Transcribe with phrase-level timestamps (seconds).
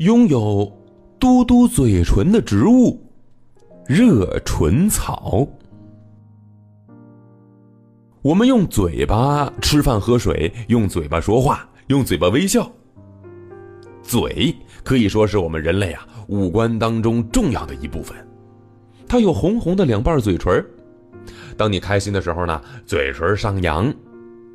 [0.00, 0.66] 拥有
[1.18, 2.98] 嘟嘟嘴唇的植物——
[3.86, 5.46] 热唇草。
[8.22, 12.66] 我们用嘴巴吃饭喝水，用嘴巴说话，用嘴巴微笑。
[14.02, 18.16] 嘴可以说是我们人类啊五官当中重要的一部分。
[19.06, 20.64] 它有红红的两瓣嘴唇
[21.58, 23.92] 当你开心的时候呢，嘴唇上扬；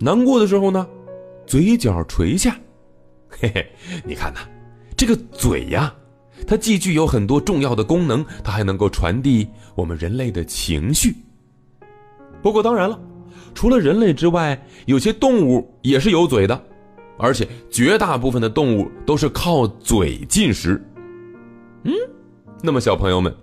[0.00, 0.84] 难过的时候呢，
[1.46, 2.58] 嘴角垂下。
[3.28, 3.64] 嘿嘿，
[4.04, 4.40] 你看呐，
[4.98, 5.94] 这个嘴呀，
[6.46, 11.14] 它既具有很多重要的功能，它还能够传递我们人类的情绪。
[12.42, 13.00] 不过当然了。
[13.54, 16.62] 除了人类之外，有些动物也是有嘴的，
[17.16, 20.80] 而且绝大部分的动物都是靠嘴进食。
[21.82, 21.92] 嗯，
[22.62, 23.34] 那么小朋友们，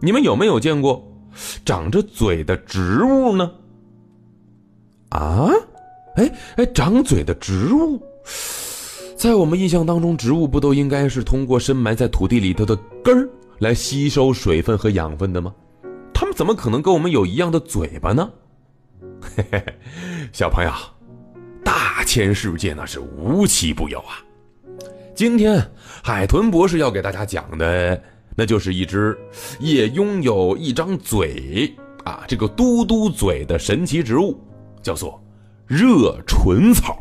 [0.00, 1.02] 你们有没有见过
[1.64, 3.50] 长着嘴的植物呢？
[5.08, 5.50] 啊，
[6.16, 8.00] 哎哎，长嘴的植物，
[9.24, 13.26] 在我们印象当中，植物不都应该是通过深埋在土地里头的根儿
[13.58, 15.50] 来吸收水分和养分的吗？
[16.12, 18.30] 它们怎么可能跟我们有一样的嘴巴呢？
[19.22, 19.64] 嘿嘿，
[20.30, 20.70] 小朋友，
[21.64, 24.20] 大千世界那是无奇不有啊！
[25.14, 25.70] 今天
[26.02, 27.98] 海豚博士要给大家讲的，
[28.36, 29.16] 那就是一只
[29.58, 34.38] 也拥有一张嘴啊，这个嘟嘟嘴的神奇植物，
[34.82, 35.18] 叫做
[35.66, 36.98] 热唇草。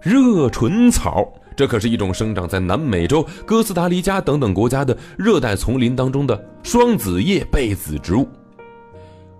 [0.00, 8.28] 热唇草，这可是一种生长在南美洲哥斯达黎加等等国家的热带丛林当中的双子叶被子植物。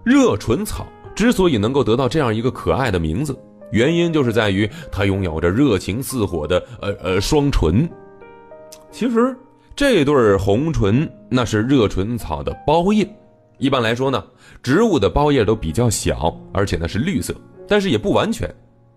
[0.03, 3.37] 热唇草之所以能够得到这样一个可爱的名字，
[3.71, 7.89] 原因就是在于它拥有着热情似火的呃呃双唇。
[8.91, 9.37] 其实
[9.75, 13.09] 这对红唇那是热唇草的包叶。
[13.59, 14.23] 一般来说呢，
[14.63, 17.35] 植物的包叶都比较小，而且呢是绿色，
[17.67, 18.55] 但是也不完全，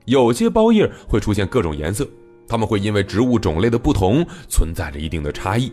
[0.09, 2.07] 有些包叶会出现各种颜色，
[2.47, 5.71] 它们会因为植物种类的不同存在着一定的差异。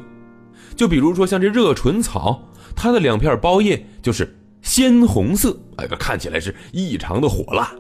[0.77, 2.41] 就比如说像这热唇草，
[2.77, 4.35] 它的两片包叶就是。
[4.63, 7.71] 鲜红色，哎，看起来是异常的火辣。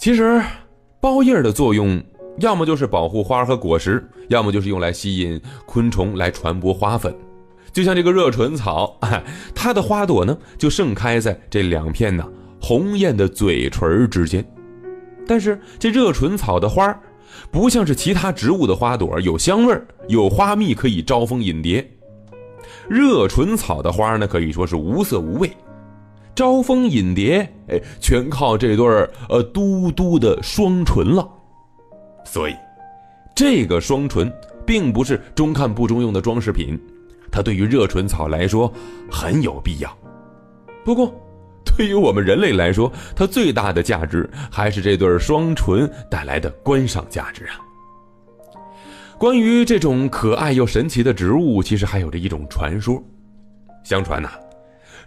[0.00, 0.42] 其实，
[1.00, 2.02] 包叶的作用
[2.40, 7.14] 要么就是保护花和果实，要么就是用来吸引昆虫来传播花粉。
[7.72, 8.98] 就像这个热唇草，
[9.54, 12.28] 它的花朵呢就盛开在这两片呢
[12.60, 14.44] 红艳的嘴唇之间。
[15.28, 16.98] 但是这热唇草的花儿
[17.50, 21.86] 不像是其他植物的花朵有香味儿有花蜜可以招蜂引蝶。
[22.88, 25.50] 热唇草的花呢，可以说是无色无味，
[26.34, 31.28] 招蜂引蝶，哎，全靠这对儿呃嘟嘟的双唇了。
[32.24, 32.56] 所以，
[33.34, 34.32] 这个双唇
[34.66, 36.80] 并不是中看不中用的装饰品，
[37.30, 38.72] 它对于热唇草来说
[39.10, 39.96] 很有必要。
[40.84, 41.14] 不过，
[41.78, 47.54] 对于我们人类来说，它最大的价值还是这对双唇带来的观赏价值啊。
[49.16, 53.00] 关于这种可爱又神奇的植物，其实还有着一种传说。
[53.84, 54.28] 相传呐，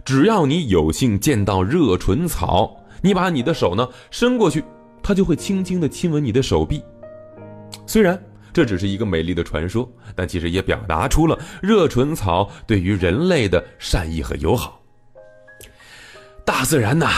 [0.02, 4.64] 只要你有幸见到热唇草，你把你的手呢伸过去，
[5.02, 6.82] 它就会轻轻地亲吻你的手臂。
[7.86, 8.18] 虽然
[8.50, 14.81] 这只是一个美丽的传说，但其实也表达出了热唇草对于人类的善意和友好。
[16.62, 17.08] 大自然呐，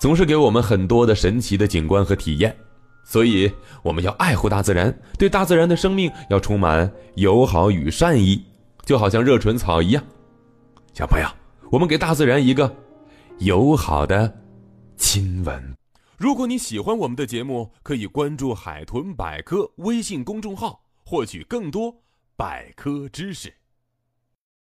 [0.00, 2.56] 总是给我们很多的神奇的景观和体验。
[3.04, 3.52] 所以，
[3.82, 8.42] 我们要爱护大自然，对大自然的生命要充满友好与善意，
[8.86, 10.02] 就好像热唇草一样。
[10.94, 11.28] 小朋友，
[11.70, 12.74] 我们给大自然一个
[13.40, 14.34] 友好的
[14.96, 15.76] 亲吻。
[16.16, 21.94] 如果你喜欢我们的节目，可以关注“海豚百科”微信公众号，获取更多
[22.34, 23.52] 百科知识。